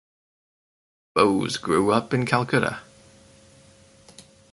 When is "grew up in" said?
1.57-2.25